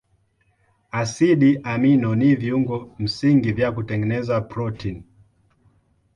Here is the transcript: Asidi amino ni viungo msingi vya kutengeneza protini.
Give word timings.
Asidi 0.91 1.57
amino 1.63 2.15
ni 2.15 2.35
viungo 2.35 2.95
msingi 2.99 3.51
vya 3.51 3.71
kutengeneza 3.71 4.41
protini. 4.41 5.03